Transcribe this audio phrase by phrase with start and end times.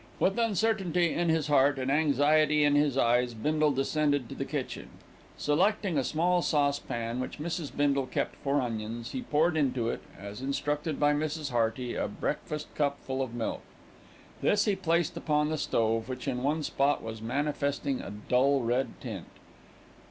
[0.19, 4.87] With uncertainty in his heart and anxiety in his eyes, Bindle descended to the kitchen.
[5.37, 7.71] Selecting a small saucepan, which Mrs.
[7.77, 11.51] Bindle kept for onions, he poured into it, as instructed by Mrs.
[11.51, 13.61] Hearty, a breakfast cupful of milk.
[14.41, 18.99] This he placed upon the stove, which in one spot was manifesting a dull red
[19.01, 19.27] tint.